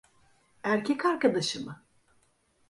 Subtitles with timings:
[0.63, 1.85] Erkek arkadaşı mı?